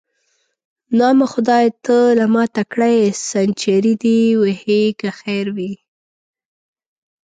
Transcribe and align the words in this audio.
نام 0.97 1.19
خدای، 1.31 1.67
ته 1.85 1.97
له 2.19 2.25
ما 2.33 2.43
تکړه 2.55 2.89
یې، 2.97 3.05
سنچري 3.29 3.93
دې 4.03 4.19
وهې 4.41 4.83
که 4.99 5.09
خیر 5.19 5.45
وي. 5.55 5.73